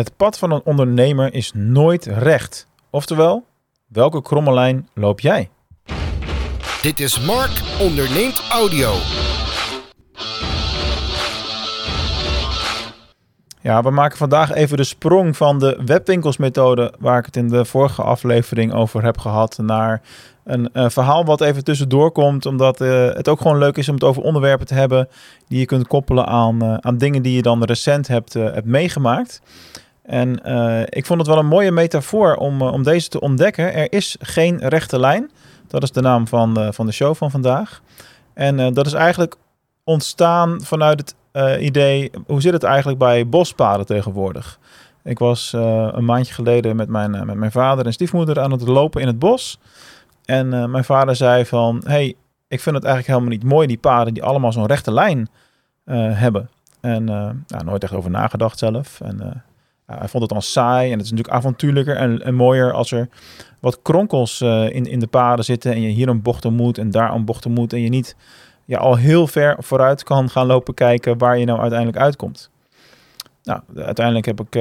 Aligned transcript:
Het 0.00 0.16
pad 0.16 0.38
van 0.38 0.50
een 0.50 0.60
ondernemer 0.64 1.34
is 1.34 1.52
nooit 1.54 2.06
recht. 2.06 2.66
Oftewel, 2.90 3.44
welke 3.86 4.22
kromme 4.22 4.52
lijn 4.52 4.88
loop 4.94 5.20
jij? 5.20 5.48
Dit 6.82 7.00
is 7.00 7.20
Mark 7.20 7.50
onderneemt 7.80 8.42
audio. 8.52 8.92
Ja, 13.60 13.82
we 13.82 13.90
maken 13.90 14.18
vandaag 14.18 14.52
even 14.52 14.76
de 14.76 14.84
sprong 14.84 15.36
van 15.36 15.58
de 15.58 15.80
webwinkelsmethode, 15.84 16.94
waar 16.98 17.18
ik 17.18 17.26
het 17.26 17.36
in 17.36 17.48
de 17.48 17.64
vorige 17.64 18.02
aflevering 18.02 18.72
over 18.72 19.02
heb 19.02 19.18
gehad, 19.18 19.58
naar 19.58 20.02
een 20.44 20.70
uh, 20.72 20.88
verhaal 20.88 21.24
wat 21.24 21.40
even 21.40 21.64
tussendoor 21.64 22.12
komt, 22.12 22.46
omdat 22.46 22.80
uh, 22.80 23.12
het 23.12 23.28
ook 23.28 23.40
gewoon 23.40 23.58
leuk 23.58 23.76
is 23.76 23.88
om 23.88 23.94
het 23.94 24.04
over 24.04 24.22
onderwerpen 24.22 24.66
te 24.66 24.74
hebben 24.74 25.08
die 25.48 25.58
je 25.58 25.64
kunt 25.64 25.86
koppelen 25.86 26.26
aan, 26.26 26.64
uh, 26.64 26.74
aan 26.80 26.98
dingen 26.98 27.22
die 27.22 27.34
je 27.34 27.42
dan 27.42 27.64
recent 27.64 28.08
hebt, 28.08 28.32
hebt 28.32 28.66
meegemaakt. 28.66 29.40
En 30.10 30.34
ik 30.88 31.06
vond 31.06 31.18
het 31.18 31.28
wel 31.28 31.38
een 31.38 31.46
mooie 31.46 31.72
metafoor 31.72 32.34
om, 32.34 32.62
om 32.62 32.82
deze 32.82 33.08
te 33.08 33.20
ontdekken. 33.20 33.74
Er 33.74 33.92
is 33.92 34.16
geen 34.20 34.68
rechte 34.68 34.98
lijn. 34.98 35.30
Dat 35.66 35.82
is 35.82 35.92
de 35.92 36.00
naam 36.00 36.26
van 36.26 36.54
de, 36.54 36.72
van 36.72 36.86
de 36.86 36.92
show 36.92 37.14
van 37.14 37.30
vandaag. 37.30 37.80
En 38.34 38.74
dat 38.74 38.86
is 38.86 38.92
eigenlijk 38.92 39.36
ontstaan 39.84 40.60
vanuit 40.62 40.98
het 40.98 41.14
idee, 41.60 42.10
hoe 42.26 42.40
zit 42.40 42.52
het 42.52 42.62
eigenlijk 42.62 42.98
bij 42.98 43.28
bospaden 43.28 43.86
tegenwoordig? 43.86 44.58
Ik 45.04 45.18
was 45.18 45.52
een 45.92 46.04
maandje 46.04 46.34
geleden 46.34 46.76
met 46.76 46.88
mijn, 46.88 47.10
met 47.10 47.36
mijn 47.36 47.52
vader 47.52 47.86
en 47.86 47.92
stiefmoeder 47.92 48.40
aan 48.40 48.52
het 48.52 48.68
lopen 48.68 49.00
in 49.00 49.06
het 49.06 49.18
bos. 49.18 49.58
En 50.24 50.70
mijn 50.70 50.84
vader 50.84 51.16
zei 51.16 51.46
van, 51.46 51.82
hey, 51.84 52.14
ik 52.48 52.60
vind 52.60 52.76
het 52.76 52.84
eigenlijk 52.84 53.06
helemaal 53.06 53.38
niet 53.38 53.52
mooi, 53.52 53.66
die 53.66 53.78
paden 53.78 54.14
die 54.14 54.22
allemaal 54.22 54.52
zo'n 54.52 54.66
rechte 54.66 54.92
lijn 54.92 55.28
hebben. 56.14 56.50
En 56.80 57.04
nou, 57.04 57.64
nooit 57.64 57.82
echt 57.82 57.94
over 57.94 58.10
nagedacht 58.10 58.58
zelf. 58.58 59.00
En 59.00 59.42
hij 59.98 60.08
vond 60.08 60.22
het 60.22 60.32
dan 60.32 60.42
saai 60.42 60.86
en 60.86 60.96
het 60.96 61.04
is 61.04 61.10
natuurlijk 61.10 61.36
avontuurlijker 61.36 61.96
en, 61.96 62.34
mooier 62.34 62.72
als 62.72 62.92
er 62.92 63.08
wat 63.60 63.82
kronkels 63.82 64.40
in, 64.40 64.86
in 64.86 64.98
de 64.98 65.06
paden 65.06 65.44
zitten 65.44 65.72
en 65.72 65.80
je 65.80 65.88
hier 65.88 66.08
een 66.08 66.22
bocht 66.22 66.50
moet 66.50 66.78
en 66.78 66.90
daar 66.90 67.14
een 67.14 67.24
bocht 67.24 67.46
moet 67.46 67.72
en 67.72 67.80
je 67.80 67.88
niet 67.88 68.16
ja, 68.64 68.78
al 68.78 68.96
heel 68.96 69.26
ver 69.26 69.56
vooruit 69.58 70.02
kan 70.02 70.30
gaan 70.30 70.46
lopen 70.46 70.74
kijken 70.74 71.18
waar 71.18 71.38
je 71.38 71.44
nou 71.44 71.60
uiteindelijk 71.60 71.98
uitkomt. 71.98 72.50
Nou, 73.42 73.60
uiteindelijk 73.74 74.26
heb 74.26 74.40
ik 74.40 74.56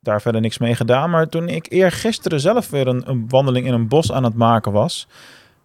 daar 0.00 0.20
verder 0.20 0.40
niks 0.40 0.58
mee 0.58 0.74
gedaan. 0.74 1.10
Maar 1.10 1.28
toen 1.28 1.48
ik 1.48 1.66
eergisteren 1.68 2.40
zelf 2.40 2.70
weer 2.70 2.86
een, 2.86 3.02
een, 3.10 3.24
wandeling 3.28 3.66
in 3.66 3.72
een 3.72 3.88
bos 3.88 4.12
aan 4.12 4.24
het 4.24 4.34
maken 4.34 4.72
was, 4.72 5.08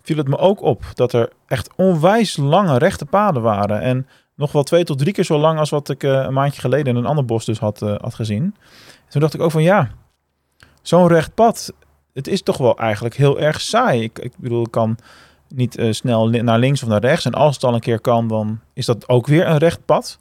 viel 0.01 0.17
het 0.17 0.27
me 0.27 0.37
ook 0.37 0.61
op 0.61 0.83
dat 0.93 1.13
er 1.13 1.29
echt 1.47 1.69
onwijs 1.75 2.37
lange 2.37 2.77
rechte 2.77 3.05
paden 3.05 3.41
waren. 3.41 3.81
En 3.81 4.07
nog 4.35 4.51
wel 4.51 4.63
twee 4.63 4.83
tot 4.83 4.97
drie 4.97 5.13
keer 5.13 5.23
zo 5.23 5.37
lang 5.37 5.59
als 5.59 5.69
wat 5.69 5.89
ik 5.89 6.03
uh, 6.03 6.11
een 6.11 6.33
maandje 6.33 6.61
geleden 6.61 6.87
in 6.87 6.95
een 6.95 7.05
ander 7.05 7.25
bos 7.25 7.45
dus 7.45 7.59
had, 7.59 7.81
uh, 7.81 7.95
had 8.01 8.13
gezien. 8.13 8.55
Toen 9.09 9.21
dacht 9.21 9.33
ik 9.33 9.41
ook 9.41 9.51
van 9.51 9.63
ja, 9.63 9.89
zo'n 10.81 11.07
recht 11.07 11.33
pad, 11.33 11.73
het 12.13 12.27
is 12.27 12.41
toch 12.41 12.57
wel 12.57 12.77
eigenlijk 12.77 13.15
heel 13.15 13.39
erg 13.39 13.61
saai. 13.61 14.01
Ik, 14.01 14.19
ik 14.19 14.33
bedoel, 14.37 14.65
ik 14.65 14.71
kan 14.71 14.97
niet 15.47 15.77
uh, 15.77 15.91
snel 15.91 16.29
naar 16.29 16.59
links 16.59 16.83
of 16.83 16.89
naar 16.89 17.01
rechts. 17.01 17.25
En 17.25 17.33
als 17.33 17.55
het 17.55 17.63
al 17.63 17.73
een 17.73 17.79
keer 17.79 17.99
kan, 17.99 18.27
dan 18.27 18.59
is 18.73 18.85
dat 18.85 19.09
ook 19.09 19.27
weer 19.27 19.47
een 19.47 19.57
recht 19.57 19.85
pad 19.85 20.19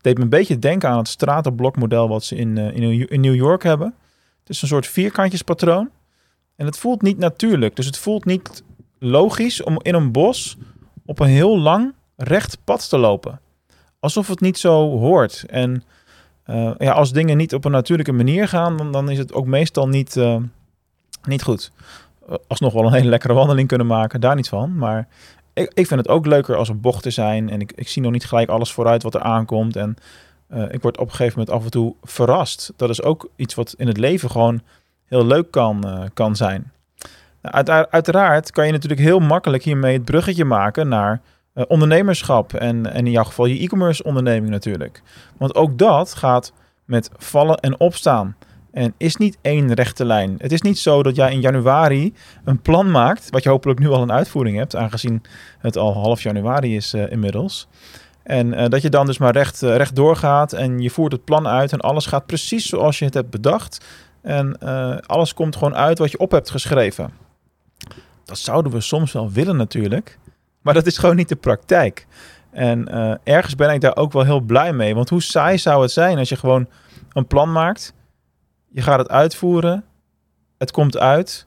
deed 0.00 0.16
me 0.16 0.22
een 0.22 0.28
beetje 0.28 0.58
denken 0.58 0.88
aan 0.88 0.98
het 0.98 1.08
stratenblokmodel 1.08 2.08
wat 2.08 2.24
ze 2.24 2.36
in, 2.36 2.56
uh, 2.56 3.06
in, 3.10 3.20
New 3.20 3.34
York 3.34 3.62
hebben. 3.62 3.94
Het 4.40 4.48
is 4.48 4.62
een 4.62 4.68
soort 4.68 4.86
vierkantjespatroon. 4.86 5.90
En 6.56 6.66
het 6.66 6.78
voelt 6.78 7.02
niet 7.02 7.18
natuurlijk. 7.18 7.76
Dus 7.76 7.86
het 7.86 7.98
voelt 7.98 8.24
niet 8.24 8.62
logisch 8.98 9.62
om 9.62 9.78
in 9.82 9.94
een 9.94 10.12
bos 10.12 10.56
op 11.04 11.18
een 11.18 11.28
heel 11.28 11.58
lang 11.58 11.94
recht 12.22 12.58
pad 12.64 12.88
te 12.88 12.98
lopen. 12.98 13.40
Alsof 14.00 14.28
het 14.28 14.40
niet 14.40 14.58
zo 14.58 14.98
hoort. 14.98 15.44
En 15.48 15.84
uh, 16.46 16.70
ja, 16.78 16.92
als 16.92 17.12
dingen 17.12 17.36
niet 17.36 17.54
op 17.54 17.64
een 17.64 17.70
natuurlijke 17.70 18.12
manier 18.12 18.48
gaan, 18.48 18.76
dan, 18.76 18.92
dan 18.92 19.10
is 19.10 19.18
het 19.18 19.32
ook 19.32 19.46
meestal 19.46 19.88
niet, 19.88 20.16
uh, 20.16 20.36
niet 21.24 21.42
goed. 21.42 21.72
Alsnog 22.46 22.72
wel 22.72 22.86
een 22.86 22.92
hele 22.92 23.08
lekkere 23.08 23.32
wandeling 23.32 23.68
kunnen 23.68 23.86
maken, 23.86 24.20
daar 24.20 24.34
niet 24.34 24.48
van. 24.48 24.76
Maar 24.76 25.08
ik, 25.52 25.70
ik 25.74 25.86
vind 25.86 26.00
het 26.00 26.08
ook 26.08 26.26
leuker 26.26 26.56
als 26.56 26.68
er 26.68 26.80
bochten 26.80 27.12
zijn. 27.12 27.50
En 27.50 27.60
ik, 27.60 27.72
ik 27.74 27.88
zie 27.88 28.02
nog 28.02 28.12
niet 28.12 28.26
gelijk 28.26 28.48
alles 28.48 28.72
vooruit 28.72 29.02
wat 29.02 29.14
er 29.14 29.22
aankomt. 29.22 29.76
En 29.76 29.96
ik 30.70 30.82
word 30.82 30.98
op 30.98 31.06
een 31.06 31.14
gegeven 31.14 31.38
moment 31.38 31.56
af 31.56 31.64
en 31.64 31.70
toe 31.70 31.94
verrast. 32.02 32.72
Dat 32.76 32.90
is 32.90 33.02
ook 33.02 33.28
iets 33.36 33.54
wat 33.54 33.74
in 33.76 33.86
het 33.86 33.96
leven 33.96 34.30
gewoon 34.30 34.60
heel 35.04 35.26
leuk 35.26 35.50
kan, 35.50 36.08
kan 36.14 36.36
zijn. 36.36 36.72
Nou, 37.42 37.54
uit, 37.54 37.90
uiteraard 37.90 38.50
kan 38.50 38.66
je 38.66 38.72
natuurlijk 38.72 39.00
heel 39.00 39.18
makkelijk 39.18 39.62
hiermee 39.62 39.92
het 39.92 40.04
bruggetje 40.04 40.44
maken 40.44 40.88
naar 40.88 41.20
uh, 41.54 41.64
ondernemerschap. 41.68 42.54
En, 42.54 42.92
en 42.92 43.06
in 43.06 43.12
jouw 43.12 43.24
geval 43.24 43.46
je 43.46 43.60
e-commerce 43.60 44.02
onderneming 44.02 44.50
natuurlijk. 44.50 45.02
Want 45.36 45.54
ook 45.54 45.78
dat 45.78 46.14
gaat 46.14 46.52
met 46.84 47.10
vallen 47.16 47.56
en 47.56 47.80
opstaan. 47.80 48.36
En 48.72 48.94
is 48.96 49.16
niet 49.16 49.38
één 49.42 49.74
rechte 49.74 50.04
lijn. 50.04 50.34
Het 50.38 50.52
is 50.52 50.60
niet 50.60 50.78
zo 50.78 51.02
dat 51.02 51.16
jij 51.16 51.32
in 51.32 51.40
januari 51.40 52.14
een 52.44 52.60
plan 52.60 52.90
maakt, 52.90 53.30
wat 53.30 53.42
je 53.42 53.48
hopelijk 53.48 53.78
nu 53.78 53.88
al 53.88 54.02
een 54.02 54.12
uitvoering 54.12 54.56
hebt, 54.56 54.76
aangezien 54.76 55.22
het 55.58 55.76
al 55.76 55.92
half 55.92 56.22
januari 56.22 56.76
is 56.76 56.94
uh, 56.94 57.10
inmiddels. 57.10 57.68
En 58.22 58.46
uh, 58.46 58.66
dat 58.68 58.82
je 58.82 58.88
dan 58.88 59.06
dus 59.06 59.18
maar 59.18 59.32
recht, 59.32 59.60
recht 59.60 59.96
doorgaat 59.96 60.52
en 60.52 60.78
je 60.78 60.90
voert 60.90 61.12
het 61.12 61.24
plan 61.24 61.48
uit 61.48 61.72
en 61.72 61.80
alles 61.80 62.06
gaat 62.06 62.26
precies 62.26 62.66
zoals 62.66 62.98
je 62.98 63.04
het 63.04 63.14
hebt 63.14 63.30
bedacht. 63.30 63.84
En 64.22 64.58
alles 65.06 65.34
komt 65.34 65.56
gewoon 65.56 65.76
uit 65.76 65.98
wat 65.98 66.10
je 66.10 66.18
op 66.18 66.30
hebt 66.30 66.50
geschreven. 66.50 67.10
Dat 68.24 68.38
zouden 68.38 68.72
we 68.72 68.80
soms 68.80 69.12
wel 69.12 69.30
willen 69.30 69.56
natuurlijk, 69.56 70.18
maar 70.60 70.74
dat 70.74 70.86
is 70.86 70.98
gewoon 70.98 71.16
niet 71.16 71.28
de 71.28 71.36
praktijk. 71.36 72.06
En 72.50 72.88
ergens 73.24 73.54
ben 73.54 73.70
ik 73.70 73.80
daar 73.80 73.96
ook 73.96 74.12
wel 74.12 74.24
heel 74.24 74.40
blij 74.40 74.72
mee, 74.72 74.94
want 74.94 75.08
hoe 75.08 75.22
saai 75.22 75.58
zou 75.58 75.82
het 75.82 75.90
zijn 75.90 76.18
als 76.18 76.28
je 76.28 76.36
gewoon 76.36 76.68
een 77.12 77.26
plan 77.26 77.52
maakt 77.52 77.94
je 78.70 78.82
gaat 78.82 78.98
het 78.98 79.08
uitvoeren. 79.08 79.84
Het 80.58 80.70
komt 80.70 80.98
uit. 80.98 81.46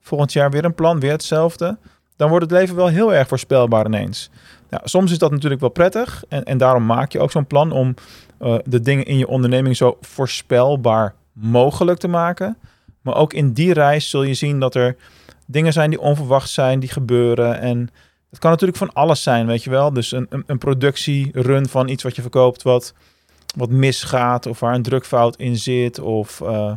Volgend 0.00 0.32
jaar 0.32 0.50
weer 0.50 0.64
een 0.64 0.74
plan, 0.74 1.00
weer 1.00 1.10
hetzelfde. 1.12 1.78
Dan 2.16 2.28
wordt 2.28 2.44
het 2.44 2.54
leven 2.60 2.76
wel 2.76 2.86
heel 2.86 3.14
erg 3.14 3.28
voorspelbaar 3.28 3.86
ineens. 3.86 4.30
Nou, 4.70 4.88
soms 4.88 5.12
is 5.12 5.18
dat 5.18 5.30
natuurlijk 5.30 5.60
wel 5.60 5.70
prettig. 5.70 6.24
En, 6.28 6.44
en 6.44 6.58
daarom 6.58 6.86
maak 6.86 7.12
je 7.12 7.20
ook 7.20 7.30
zo'n 7.30 7.46
plan 7.46 7.72
om 7.72 7.94
uh, 8.40 8.58
de 8.64 8.80
dingen 8.80 9.04
in 9.04 9.18
je 9.18 9.28
onderneming 9.28 9.76
zo 9.76 9.98
voorspelbaar 10.00 11.14
mogelijk 11.32 11.98
te 11.98 12.08
maken. 12.08 12.56
Maar 13.00 13.14
ook 13.14 13.32
in 13.32 13.52
die 13.52 13.72
reis 13.72 14.10
zul 14.10 14.22
je 14.22 14.34
zien 14.34 14.60
dat 14.60 14.74
er 14.74 14.96
dingen 15.46 15.72
zijn 15.72 15.90
die 15.90 16.00
onverwacht 16.00 16.50
zijn, 16.50 16.80
die 16.80 16.88
gebeuren. 16.88 17.60
En 17.60 17.90
het 18.32 18.40
kan 18.40 18.50
natuurlijk 18.50 18.78
van 18.78 18.92
alles 18.92 19.22
zijn, 19.22 19.46
weet 19.46 19.64
je 19.64 19.70
wel. 19.70 19.92
Dus 19.92 20.12
een, 20.12 20.26
een, 20.30 20.44
een 20.46 20.58
productierun 20.58 21.68
van 21.68 21.88
iets 21.88 22.02
wat 22.02 22.16
je 22.16 22.22
verkoopt, 22.22 22.62
wat 22.62 22.94
wat 23.56 23.70
misgaat 23.70 24.46
of 24.46 24.60
waar 24.60 24.74
een 24.74 24.82
drukfout 24.82 25.36
in 25.36 25.56
zit 25.56 25.98
of 25.98 26.40
uh, 26.40 26.72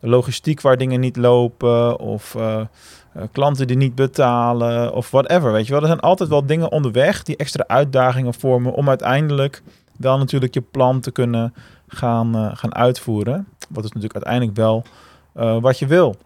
de 0.00 0.08
logistiek 0.08 0.60
waar 0.60 0.76
dingen 0.76 1.00
niet 1.00 1.16
lopen 1.16 1.98
of 1.98 2.34
uh, 2.34 2.60
uh, 3.16 3.22
klanten 3.32 3.66
die 3.66 3.76
niet 3.76 3.94
betalen 3.94 4.92
of 4.94 5.10
whatever, 5.10 5.52
weet 5.52 5.66
je 5.66 5.72
wel. 5.72 5.80
Er 5.80 5.86
zijn 5.86 6.00
altijd 6.00 6.28
wel 6.28 6.46
dingen 6.46 6.72
onderweg 6.72 7.22
die 7.22 7.36
extra 7.36 7.64
uitdagingen 7.66 8.34
vormen 8.34 8.72
om 8.72 8.88
uiteindelijk 8.88 9.62
wel 9.96 10.18
natuurlijk 10.18 10.54
je 10.54 10.60
plan 10.60 11.00
te 11.00 11.10
kunnen 11.10 11.54
gaan, 11.88 12.56
gaan 12.56 12.74
uitvoeren. 12.74 13.48
Wat 13.68 13.84
is 13.84 13.92
natuurlijk 13.92 14.14
uiteindelijk 14.14 14.56
wel 14.56 14.84
wat 15.60 15.78
je 15.78 15.86
wil. 15.86 16.16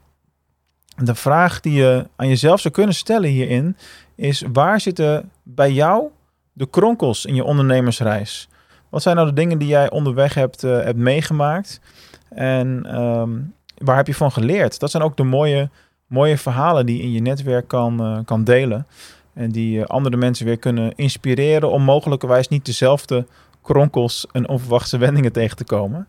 De 0.97 1.15
vraag 1.15 1.61
die 1.61 1.73
je 1.73 2.07
aan 2.17 2.29
jezelf 2.29 2.61
zou 2.61 2.75
kunnen 2.75 2.95
stellen 2.95 3.31
hierin 3.31 3.77
is 4.15 4.45
waar 4.53 4.81
zitten 4.81 5.31
bij 5.43 5.73
jou 5.73 6.05
de 6.53 6.69
kronkels 6.69 7.25
in 7.25 7.35
je 7.35 7.45
ondernemersreis? 7.45 8.49
Wat 8.89 9.03
zijn 9.03 9.17
nou 9.17 9.29
de 9.29 9.35
dingen 9.35 9.59
die 9.59 9.69
jij 9.69 9.91
onderweg 9.91 10.35
hebt, 10.35 10.65
uh, 10.65 10.83
hebt 10.83 10.99
meegemaakt? 10.99 11.81
En 12.29 13.01
um, 13.01 13.55
waar 13.79 13.97
heb 13.97 14.07
je 14.07 14.15
van 14.15 14.33
geleerd? 14.33 14.81
Dat 14.81 14.91
zijn 14.91 15.03
ook 15.03 15.17
de 15.17 15.23
mooie, 15.23 15.71
mooie 16.07 16.39
verhalen 16.39 16.87
die 16.87 16.97
je 16.97 17.03
in 17.03 17.13
je 17.13 17.21
netwerk 17.21 17.69
kan, 17.69 18.03
uh, 18.03 18.19
kan 18.25 18.45
delen. 18.45 18.87
En 19.35 19.51
die 19.51 19.79
uh, 19.79 19.85
andere 19.85 20.17
mensen 20.17 20.47
weer 20.47 20.59
kunnen 20.59 20.93
inspireren 20.95 21.71
om 21.71 21.83
mogelijkerwijs 21.83 22.49
niet 22.49 22.65
dezelfde 22.65 23.27
kronkels 23.63 24.27
en 24.33 24.49
onverwachte 24.49 24.99
wendingen 24.99 25.33
tegen 25.33 25.57
te 25.57 25.65
komen. 25.65 26.07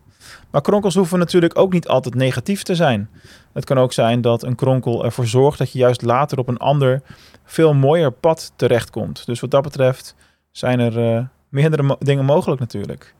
Maar 0.50 0.60
kronkels 0.60 0.94
hoeven 0.94 1.18
natuurlijk 1.18 1.58
ook 1.58 1.72
niet 1.72 1.88
altijd 1.88 2.14
negatief 2.14 2.62
te 2.62 2.74
zijn. 2.74 3.10
Het 3.52 3.64
kan 3.64 3.78
ook 3.78 3.92
zijn 3.92 4.20
dat 4.20 4.42
een 4.42 4.54
kronkel 4.54 5.04
ervoor 5.04 5.26
zorgt 5.26 5.58
dat 5.58 5.72
je 5.72 5.78
juist 5.78 6.02
later 6.02 6.38
op 6.38 6.48
een 6.48 6.58
ander, 6.58 7.02
veel 7.44 7.74
mooier 7.74 8.12
pad 8.12 8.52
terechtkomt. 8.56 9.26
Dus 9.26 9.40
wat 9.40 9.50
dat 9.50 9.62
betreft 9.62 10.14
zijn 10.50 10.80
er 10.80 11.28
meerdere 11.48 11.96
dingen 11.98 12.24
mogelijk 12.24 12.60
natuurlijk. 12.60 13.14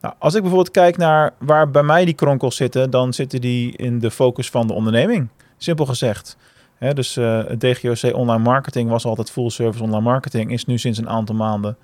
Nou, 0.00 0.14
als 0.18 0.34
ik 0.34 0.40
bijvoorbeeld 0.40 0.74
kijk 0.74 0.96
naar 0.96 1.34
waar 1.38 1.70
bij 1.70 1.82
mij 1.82 2.04
die 2.04 2.14
kronkels 2.14 2.56
zitten, 2.56 2.90
dan 2.90 3.12
zitten 3.12 3.40
die 3.40 3.76
in 3.76 3.98
de 3.98 4.10
focus 4.10 4.50
van 4.50 4.66
de 4.66 4.72
onderneming. 4.72 5.28
Simpel 5.56 5.86
gezegd. 5.86 6.36
dus 6.78 7.16
uh, 7.16 7.44
het 7.46 7.60
DGOC 7.60 8.14
online 8.14 8.42
marketing 8.42 8.90
was 8.90 9.04
altijd 9.04 9.30
full 9.30 9.50
service 9.50 9.82
online 9.82 10.02
marketing, 10.02 10.52
is 10.52 10.64
nu 10.64 10.78
sinds 10.78 10.98
een 10.98 11.08
aantal 11.08 11.34
maanden 11.34 11.76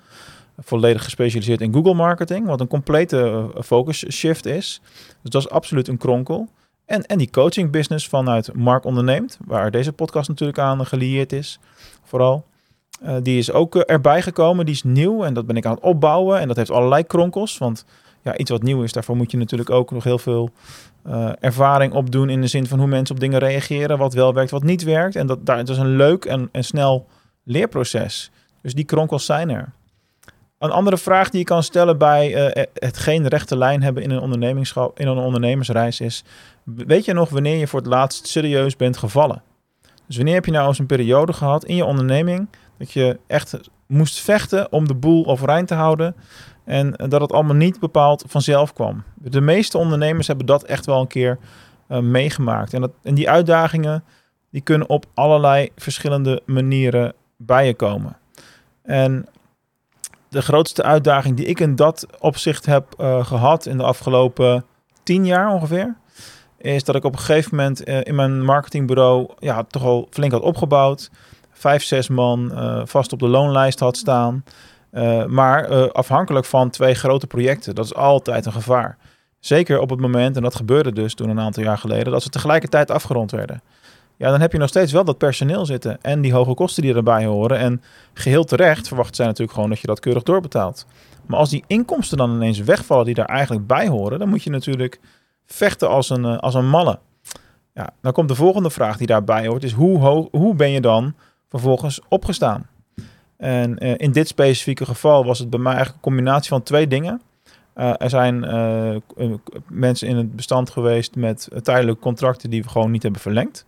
volledig 0.59 1.03
gespecialiseerd 1.03 1.61
in 1.61 1.73
Google 1.73 1.93
marketing, 1.93 2.45
wat 2.45 2.59
een 2.59 2.67
complete 2.67 3.49
uh, 3.55 3.61
focus 3.61 4.05
shift 4.11 4.45
is. 4.45 4.81
Dus 5.21 5.31
dat 5.31 5.41
is 5.41 5.49
absoluut 5.49 5.87
een 5.87 5.97
kronkel. 5.97 6.47
En, 6.85 7.05
en 7.05 7.17
die 7.17 7.29
coaching 7.29 7.71
business 7.71 8.07
vanuit 8.07 8.53
Mark 8.53 8.85
Onderneemt, 8.85 9.37
waar 9.45 9.71
deze 9.71 9.93
podcast 9.93 10.29
natuurlijk 10.29 10.59
aan 10.59 10.85
gelieerd 10.85 11.33
is, 11.33 11.59
vooral. 12.03 12.45
Uh, 13.03 13.15
die 13.23 13.37
is 13.37 13.51
ook 13.51 13.75
uh, 13.75 13.81
erbij 13.85 14.21
gekomen. 14.21 14.65
Die 14.65 14.73
is 14.73 14.83
nieuw 14.83 15.23
en 15.23 15.33
dat 15.33 15.45
ben 15.45 15.57
ik 15.57 15.65
aan 15.65 15.73
het 15.73 15.83
opbouwen. 15.83 16.39
En 16.39 16.47
dat 16.47 16.57
heeft 16.57 16.71
allerlei 16.71 17.03
kronkels. 17.03 17.57
Want 17.57 17.85
ja, 18.21 18.37
iets 18.37 18.51
wat 18.51 18.63
nieuw 18.63 18.83
is, 18.83 18.91
daarvoor 18.91 19.15
moet 19.15 19.31
je 19.31 19.37
natuurlijk 19.37 19.69
ook 19.69 19.91
nog 19.91 20.03
heel 20.03 20.17
veel 20.17 20.49
uh, 21.07 21.31
ervaring 21.39 21.93
opdoen 21.93 22.29
in 22.29 22.41
de 22.41 22.47
zin 22.47 22.67
van 22.67 22.79
hoe 22.79 22.87
mensen 22.87 23.15
op 23.15 23.21
dingen 23.21 23.39
reageren, 23.39 23.97
wat 23.97 24.13
wel 24.13 24.33
werkt, 24.33 24.51
wat 24.51 24.63
niet 24.63 24.83
werkt. 24.83 25.15
En 25.15 25.27
dat, 25.27 25.45
daar, 25.45 25.69
is 25.69 25.77
een 25.77 25.95
leuk 25.95 26.25
en, 26.25 26.49
en 26.51 26.63
snel 26.63 27.07
leerproces. 27.43 28.31
Dus 28.61 28.73
die 28.73 28.85
kronkels 28.85 29.25
zijn 29.25 29.49
er. 29.49 29.73
Een 30.59 30.71
andere 30.71 30.97
vraag 30.97 31.29
die 31.29 31.39
je 31.39 31.45
kan 31.45 31.63
stellen 31.63 31.97
bij 31.97 32.55
uh, 32.55 32.63
het 32.73 32.97
geen 32.97 33.27
rechte 33.27 33.57
lijn 33.57 33.83
hebben 33.83 34.03
in 34.03 34.11
een 34.11 34.19
ondernemingschap, 34.19 34.99
in 34.99 35.07
een 35.07 35.17
ondernemersreis 35.17 35.99
is: 35.99 36.23
weet 36.63 37.05
je 37.05 37.13
nog 37.13 37.29
wanneer 37.29 37.57
je 37.57 37.67
voor 37.67 37.79
het 37.79 37.87
laatst 37.87 38.27
serieus 38.27 38.75
bent 38.75 38.97
gevallen? 38.97 39.41
Dus 40.07 40.15
wanneer 40.15 40.33
heb 40.33 40.45
je 40.45 40.51
nou 40.51 40.67
eens 40.67 40.79
een 40.79 40.85
periode 40.85 41.33
gehad 41.33 41.65
in 41.65 41.75
je 41.75 41.85
onderneming 41.85 42.47
dat 42.77 42.91
je 42.91 43.19
echt 43.27 43.59
moest 43.87 44.19
vechten 44.19 44.71
om 44.71 44.87
de 44.87 44.95
boel 44.95 45.25
overeind 45.25 45.67
te 45.67 45.73
houden 45.73 46.15
en 46.65 46.91
dat 46.91 47.21
het 47.21 47.31
allemaal 47.31 47.55
niet 47.55 47.79
bepaald 47.79 48.23
vanzelf 48.27 48.73
kwam? 48.73 49.03
De 49.15 49.41
meeste 49.41 49.77
ondernemers 49.77 50.27
hebben 50.27 50.45
dat 50.45 50.63
echt 50.63 50.85
wel 50.85 51.01
een 51.01 51.07
keer 51.07 51.37
uh, 51.89 51.99
meegemaakt. 51.99 52.73
En, 52.73 52.81
dat, 52.81 52.91
en 53.03 53.13
die 53.13 53.29
uitdagingen 53.29 54.03
die 54.51 54.61
kunnen 54.61 54.89
op 54.89 55.05
allerlei 55.13 55.69
verschillende 55.75 56.41
manieren 56.45 57.13
bij 57.37 57.65
je 57.65 57.73
komen. 57.73 58.17
En 58.83 59.25
de 60.29 60.41
grootste 60.41 60.83
uitdaging 60.83 61.37
die 61.37 61.45
ik 61.45 61.59
in 61.59 61.75
dat 61.75 62.05
opzicht 62.19 62.65
heb 62.65 62.85
uh, 62.99 63.25
gehad 63.25 63.65
in 63.65 63.77
de 63.77 63.83
afgelopen 63.83 64.65
tien 65.03 65.25
jaar 65.25 65.53
ongeveer, 65.53 65.95
is 66.57 66.83
dat 66.83 66.95
ik 66.95 67.03
op 67.03 67.13
een 67.13 67.19
gegeven 67.19 67.55
moment 67.55 67.87
uh, 67.87 67.99
in 68.03 68.15
mijn 68.15 68.45
marketingbureau 68.45 69.29
ja, 69.39 69.63
toch 69.63 69.83
al 69.83 70.07
flink 70.09 70.31
had 70.31 70.41
opgebouwd. 70.41 71.09
Vijf, 71.51 71.83
zes 71.83 72.07
man 72.07 72.51
uh, 72.53 72.81
vast 72.85 73.13
op 73.13 73.19
de 73.19 73.27
loonlijst 73.27 73.79
had 73.79 73.97
staan. 73.97 74.43
maar 75.27 75.91
afhankelijk 75.91 76.45
van 76.45 76.69
twee 76.69 76.93
grote 76.93 77.27
projecten. 77.27 77.75
Dat 77.75 77.85
is 77.85 77.95
altijd 77.95 78.45
een 78.45 78.51
gevaar. 78.51 78.97
Zeker 79.39 79.79
op 79.79 79.89
het 79.89 79.99
moment, 79.99 80.35
en 80.35 80.41
dat 80.41 80.55
gebeurde 80.55 80.93
dus 80.93 81.13
toen 81.13 81.29
een 81.29 81.39
aantal 81.39 81.63
jaar 81.63 81.77
geleden, 81.77 82.11
dat 82.11 82.23
ze 82.23 82.29
tegelijkertijd 82.29 82.91
afgerond 82.91 83.31
werden 83.31 83.61
ja, 84.19 84.29
dan 84.29 84.41
heb 84.41 84.51
je 84.51 84.57
nog 84.57 84.69
steeds 84.69 84.91
wel 84.91 85.03
dat 85.03 85.17
personeel 85.17 85.65
zitten 85.65 86.01
en 86.01 86.21
die 86.21 86.33
hoge 86.33 86.53
kosten 86.53 86.83
die 86.83 86.95
erbij 86.95 87.25
horen. 87.25 87.57
En 87.57 87.81
geheel 88.13 88.43
terecht 88.43 88.87
verwacht 88.87 89.15
zij 89.15 89.25
natuurlijk 89.25 89.53
gewoon 89.53 89.69
dat 89.69 89.79
je 89.79 89.87
dat 89.87 89.99
keurig 89.99 90.23
doorbetaalt. 90.23 90.85
Maar 91.25 91.39
als 91.39 91.49
die 91.49 91.63
inkomsten 91.67 92.17
dan 92.17 92.33
ineens 92.33 92.59
wegvallen 92.59 93.05
die 93.05 93.13
daar 93.13 93.25
eigenlijk 93.25 93.67
bij 93.67 93.87
horen, 93.87 94.19
dan 94.19 94.29
moet 94.29 94.43
je 94.43 94.49
natuurlijk 94.49 94.99
vechten 95.45 95.89
als 95.89 96.09
een, 96.09 96.25
eh, 96.25 96.37
als 96.37 96.53
een 96.53 96.69
malle. 96.69 96.99
Ja, 97.73 97.89
dan 98.01 98.11
komt 98.11 98.27
de 98.27 98.35
volgende 98.35 98.69
vraag 98.69 98.97
die 98.97 99.07
daarbij 99.07 99.47
hoort, 99.47 99.63
is 99.63 99.71
hoe, 99.71 100.27
hoe 100.31 100.55
ben 100.55 100.71
je 100.71 100.81
dan 100.81 101.13
vervolgens 101.49 102.01
opgestaan? 102.07 102.67
En 103.37 103.85
uh, 103.85 103.93
in 103.97 104.11
dit 104.11 104.27
specifieke 104.27 104.85
geval 104.85 105.25
was 105.25 105.39
het 105.39 105.49
bij 105.49 105.59
mij 105.59 105.73
eigenlijk 105.73 105.95
een 105.95 106.11
combinatie 106.11 106.49
van 106.49 106.63
twee 106.63 106.87
dingen. 106.87 107.21
Uh, 107.75 107.93
er 107.97 108.09
zijn 108.09 108.39
mensen 109.67 110.07
in 110.07 110.17
het 110.17 110.35
bestand 110.35 110.69
geweest 110.69 111.15
met 111.15 111.49
tijdelijke 111.61 112.01
contracten 112.01 112.49
die 112.49 112.63
we 112.63 112.69
gewoon 112.69 112.91
niet 112.91 113.03
hebben 113.03 113.21
verlengd. 113.21 113.67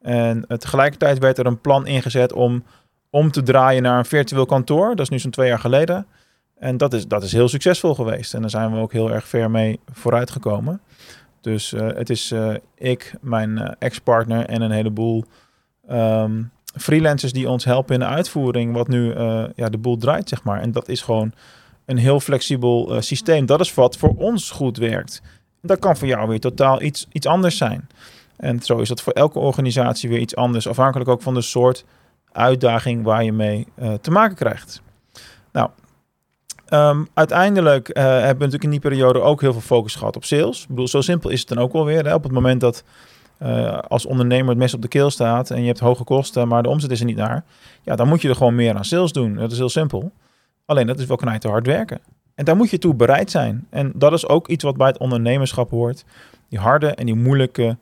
En 0.00 0.44
tegelijkertijd 0.58 1.18
werd 1.18 1.38
er 1.38 1.46
een 1.46 1.60
plan 1.60 1.86
ingezet 1.86 2.32
om 2.32 2.64
om 3.10 3.30
te 3.30 3.42
draaien 3.42 3.82
naar 3.82 3.98
een 3.98 4.04
virtueel 4.04 4.46
kantoor. 4.46 4.88
Dat 4.88 5.00
is 5.00 5.08
nu 5.08 5.18
zo'n 5.18 5.30
twee 5.30 5.48
jaar 5.48 5.58
geleden. 5.58 6.06
En 6.58 6.76
dat 6.76 6.92
is, 6.92 7.06
dat 7.06 7.22
is 7.22 7.32
heel 7.32 7.48
succesvol 7.48 7.94
geweest. 7.94 8.34
En 8.34 8.40
daar 8.40 8.50
zijn 8.50 8.72
we 8.72 8.78
ook 8.78 8.92
heel 8.92 9.10
erg 9.10 9.28
ver 9.28 9.50
mee 9.50 9.80
vooruitgekomen. 9.92 10.80
Dus 11.40 11.72
uh, 11.72 11.86
het 11.86 12.10
is 12.10 12.32
uh, 12.32 12.54
ik, 12.74 13.14
mijn 13.20 13.50
uh, 13.50 13.68
ex-partner 13.78 14.46
en 14.46 14.62
een 14.62 14.70
heleboel 14.70 15.24
um, 15.90 16.50
freelancers 16.76 17.32
die 17.32 17.48
ons 17.48 17.64
helpen 17.64 17.94
in 17.94 18.00
de 18.00 18.06
uitvoering, 18.06 18.72
wat 18.72 18.88
nu 18.88 19.14
ja, 19.54 19.68
de 19.68 19.78
boel 19.78 19.96
draait, 19.96 20.28
zeg 20.28 20.42
maar. 20.42 20.60
En 20.60 20.72
dat 20.72 20.88
is 20.88 21.02
gewoon 21.02 21.32
een 21.84 21.98
heel 21.98 22.20
flexibel 22.20 23.02
systeem. 23.02 23.46
Dat 23.46 23.60
is 23.60 23.74
wat 23.74 23.96
voor 23.96 24.14
ons 24.16 24.50
goed 24.50 24.76
werkt. 24.76 25.22
Dat 25.62 25.78
kan 25.78 25.96
voor 25.96 26.08
jou 26.08 26.28
weer 26.28 26.40
totaal 26.40 26.82
iets, 26.82 27.06
iets 27.12 27.26
anders 27.26 27.56
zijn. 27.56 27.88
En 28.38 28.62
zo 28.62 28.78
is 28.78 28.88
dat 28.88 29.02
voor 29.02 29.12
elke 29.12 29.38
organisatie 29.38 30.08
weer 30.08 30.18
iets 30.18 30.36
anders, 30.36 30.68
afhankelijk 30.68 31.10
ook 31.10 31.22
van 31.22 31.34
de 31.34 31.42
soort 31.42 31.84
uitdaging 32.32 33.02
waar 33.04 33.24
je 33.24 33.32
mee 33.32 33.66
uh, 33.78 33.94
te 33.94 34.10
maken 34.10 34.36
krijgt. 34.36 34.82
Nou, 35.52 35.70
um, 36.70 37.08
uiteindelijk 37.14 37.88
uh, 37.88 38.04
hebben 38.04 38.22
we 38.22 38.32
natuurlijk 38.32 38.64
in 38.64 38.70
die 38.70 38.80
periode 38.80 39.20
ook 39.20 39.40
heel 39.40 39.52
veel 39.52 39.60
focus 39.60 39.94
gehad 39.94 40.16
op 40.16 40.24
sales. 40.24 40.62
Ik 40.62 40.68
bedoel, 40.68 40.88
zo 40.88 41.00
simpel 41.00 41.30
is 41.30 41.40
het 41.40 41.48
dan 41.48 41.58
ook 41.58 41.72
wel 41.72 41.84
weer. 41.84 42.14
Op 42.14 42.22
het 42.22 42.32
moment 42.32 42.60
dat 42.60 42.84
uh, 43.42 43.78
als 43.78 44.06
ondernemer 44.06 44.48
het 44.48 44.58
mes 44.58 44.74
op 44.74 44.82
de 44.82 44.88
keel 44.88 45.10
staat 45.10 45.50
en 45.50 45.60
je 45.60 45.66
hebt 45.66 45.78
hoge 45.78 46.04
kosten, 46.04 46.48
maar 46.48 46.62
de 46.62 46.68
omzet 46.68 46.90
is 46.90 47.00
er 47.00 47.06
niet 47.06 47.16
naar, 47.16 47.44
ja, 47.82 47.96
dan 47.96 48.08
moet 48.08 48.22
je 48.22 48.28
er 48.28 48.36
gewoon 48.36 48.54
meer 48.54 48.76
aan 48.76 48.84
sales 48.84 49.12
doen. 49.12 49.34
Dat 49.34 49.52
is 49.52 49.58
heel 49.58 49.68
simpel. 49.68 50.12
Alleen 50.64 50.86
dat 50.86 50.98
is 50.98 51.06
wel 51.06 51.16
knijter 51.16 51.50
hard 51.50 51.66
werken. 51.66 52.00
En 52.34 52.44
daar 52.44 52.56
moet 52.56 52.70
je 52.70 52.78
toe 52.78 52.94
bereid 52.94 53.30
zijn. 53.30 53.66
En 53.70 53.92
dat 53.94 54.12
is 54.12 54.28
ook 54.28 54.48
iets 54.48 54.64
wat 54.64 54.76
bij 54.76 54.86
het 54.86 54.98
ondernemerschap 54.98 55.70
hoort. 55.70 56.04
Die 56.48 56.58
harde 56.58 56.88
en 56.88 57.06
die 57.06 57.14
moeilijke 57.14 57.76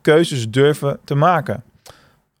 keuzes 0.00 0.50
durven 0.50 0.98
te 1.04 1.14
maken. 1.14 1.62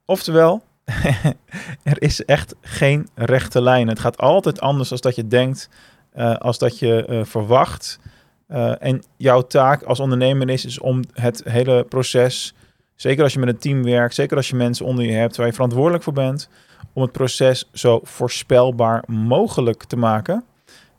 Oftewel, 0.04 0.62
er 1.82 2.02
is 2.02 2.24
echt 2.24 2.54
geen 2.60 3.08
rechte 3.14 3.62
lijn. 3.62 3.88
Het 3.88 4.00
gaat 4.00 4.18
altijd 4.18 4.60
anders 4.60 4.88
dan 4.88 4.98
dat 5.00 5.16
je 5.16 5.28
denkt, 5.28 5.68
uh, 6.16 6.36
als 6.36 6.58
dat 6.58 6.78
je 6.78 7.06
uh, 7.08 7.24
verwacht. 7.24 7.98
en 8.78 9.02
jouw 9.16 9.42
taak 9.42 9.82
als 9.82 10.00
ondernemer 10.00 10.48
is, 10.48 10.64
is 10.64 10.78
om 10.78 11.02
het 11.12 11.42
hele 11.44 11.84
proces, 11.88 12.54
zeker 12.94 13.22
als 13.22 13.32
je 13.32 13.38
met 13.38 13.48
een 13.48 13.58
team 13.58 13.82
werkt, 13.82 14.14
zeker 14.14 14.36
als 14.36 14.48
je 14.48 14.56
mensen 14.56 14.86
onder 14.86 15.04
je 15.04 15.12
hebt 15.12 15.36
waar 15.36 15.46
je 15.46 15.52
verantwoordelijk 15.52 16.02
voor 16.02 16.12
bent, 16.12 16.48
om 16.92 17.02
het 17.02 17.12
proces 17.12 17.68
zo 17.72 18.00
voorspelbaar 18.02 19.02
mogelijk 19.06 19.84
te 19.84 19.96
maken. 19.96 20.44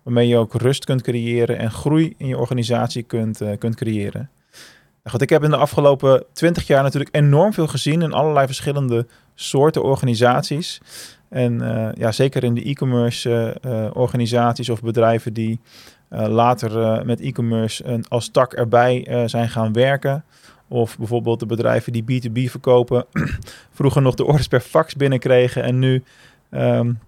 Waarmee 0.04 0.28
je 0.28 0.38
ook 0.38 0.54
rust 0.54 0.86
kunt 0.86 1.02
creëren 1.02 1.58
en 1.58 1.72
groei 1.72 2.14
in 2.18 2.28
je 2.28 2.38
organisatie 2.38 3.04
kunt, 3.04 3.42
kunt 3.58 3.76
creëren. 3.76 4.30
Nou 5.04 5.18
ik 5.18 5.30
heb 5.30 5.44
in 5.44 5.50
de 5.50 5.58
afgelopen 5.58 6.24
twintig 6.34 6.68
jaar 6.68 6.84
natuurlijk 6.84 7.16
enorm 7.16 7.54
veel 7.54 7.68
gezien 7.68 8.02
in 8.02 8.14
allerlei 8.14 8.46
verschillende 8.46 9.06
soorten 9.36 9.84
organisaties. 9.84 10.82
En 11.30 11.54
uh, 11.54 11.90
ja, 11.94 12.12
zeker 12.12 12.44
in 12.44 12.54
de 12.54 12.64
e-commerce 12.64 13.58
uh, 13.66 13.86
organisaties 13.94 14.70
of 14.70 14.82
bedrijven 14.82 15.34
die 15.34 15.60
uh, 16.10 16.28
later 16.28 17.06
met 17.06 17.20
e-commerce 17.20 18.04
als 18.08 18.30
tak 18.30 18.54
erbij 18.54 19.24
zijn 19.26 19.50
gaan 19.50 19.74
werken. 19.74 20.24
Of 20.68 20.98
bijvoorbeeld 20.98 21.40
de 21.40 21.46
bedrijven 21.46 21.94
die 21.94 22.04
B2B 22.04 22.52
verkopen, 22.52 23.06
vroeger 23.78 24.02
nog 24.02 24.16
de 24.16 24.26
orders 24.26 24.48
per 24.48 24.60
fax 24.60 24.96
binnenkregen 24.96 25.64
en 25.64 25.80
nu 25.80 26.04
um, 26.52 27.00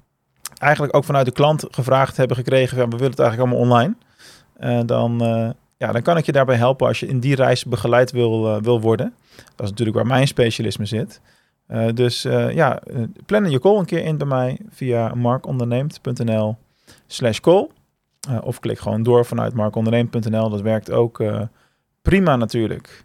eigenlijk 0.58 0.96
ook 0.96 1.04
vanuit 1.04 1.26
de 1.26 1.32
klant 1.32 1.66
gevraagd 1.72 2.18
hebben 2.18 2.38
gekregen, 2.38 2.78
ja, 2.78 2.84
we 2.84 2.98
willen 2.98 3.12
het 3.12 3.20
eigenlijk 3.20 3.52
allemaal 3.52 3.68
online. 3.68 4.86
dan 4.86 5.22
ja, 5.78 5.92
dan 5.92 6.02
kan 6.02 6.18
ik 6.18 6.26
je 6.26 6.32
daarbij 6.32 6.56
helpen 6.56 6.88
als 6.88 7.00
je 7.00 7.08
in 7.08 7.20
die 7.20 7.36
reis 7.36 7.66
begeleid 7.66 8.12
wil, 8.12 8.46
uh, 8.46 8.62
wil 8.62 8.82
worden. 8.82 9.14
Dat 9.56 9.66
is 9.66 9.70
natuurlijk 9.70 9.98
waar 9.98 10.08
mijn 10.08 10.28
specialisme 10.28 10.86
zit. 10.86 11.22
Uh, 11.68 11.88
dus 11.94 12.26
uh, 12.26 12.54
ja, 12.54 12.82
plan 13.26 13.50
je 13.50 13.60
call 13.60 13.78
een 13.78 13.86
keer 13.86 14.04
in 14.04 14.18
bij 14.18 14.28
mij 14.28 14.60
via 14.70 15.14
markonderneemt.nl 15.16 16.58
slash 17.08 17.40
call. 17.40 17.70
of 18.42 18.60
klik 18.60 18.80
gewoon 18.80 19.04
door 19.04 19.26
vanuit 19.26 19.54
markonderneemt.nl. 19.54 20.50
Dat 20.50 20.62
werkt 20.62 20.92
ook 20.92 21.24
prima 22.02 22.36
natuurlijk. 22.36 23.04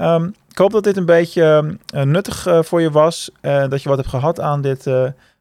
Um, 0.00 0.34
ik 0.50 0.58
hoop 0.58 0.70
dat 0.70 0.84
dit 0.84 0.96
een 0.96 1.06
beetje 1.06 1.78
nuttig 1.90 2.46
voor 2.60 2.80
je 2.80 2.90
was. 2.90 3.30
dat 3.40 3.82
je 3.82 3.88
wat 3.88 3.98
hebt 3.98 4.10
gehad 4.10 4.40
aan 4.40 4.60
dit 4.60 4.90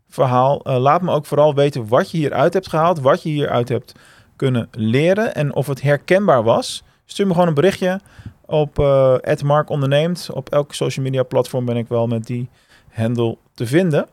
verhaal. 0.10 0.62
laat 0.64 1.02
me 1.02 1.12
ook 1.12 1.26
vooral 1.26 1.56
weten 1.56 1.88
wat 1.88 2.12
je 2.12 2.18
hieruit 2.18 2.54
hebt 2.54 2.70
gehaald. 2.70 3.00
Wat 3.00 3.24
je 3.24 3.30
hieruit 3.30 3.70
hebt 3.70 3.94
kunnen 4.36 4.68
leren. 4.72 5.36
En 5.36 5.56
of 5.56 5.68
het 5.68 5.82
herkenbaar 5.82 6.44
was, 6.44 6.84
stuur 7.06 7.28
me 7.28 7.34
gewoon 7.34 7.48
een 7.48 7.54
berichtje 7.54 8.00
op 8.46 8.80
uh, 8.80 9.36
Mark 9.44 9.70
Onderneemt. 9.70 10.30
Op 10.34 10.50
elke 10.50 10.76
social 10.76 11.06
media 11.06 11.24
platform 11.24 11.66
ben 11.66 11.78
ik 11.78 11.88
wel 11.88 12.08
met 12.08 12.26
die 12.26 12.50
handle 12.90 13.38
te 13.54 13.66
vinden. 13.66 14.08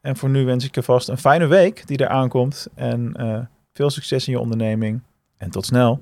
En 0.00 0.16
voor 0.16 0.28
nu 0.28 0.44
wens 0.44 0.64
ik 0.64 0.74
je 0.74 0.82
vast 0.82 1.08
een 1.08 1.18
fijne 1.18 1.46
week 1.46 1.86
die 1.86 1.98
er 1.98 2.08
aankomt. 2.08 2.68
En 2.74 3.14
uh, 3.16 3.38
veel 3.72 3.90
succes 3.90 4.26
in 4.26 4.32
je 4.32 4.40
onderneming. 4.40 5.02
En 5.36 5.50
tot 5.50 5.66
snel. 5.66 6.00